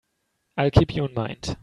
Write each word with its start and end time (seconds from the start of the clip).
I'll 0.57 0.71
keep 0.71 0.95
you 0.95 1.05
in 1.05 1.13
mind. 1.13 1.57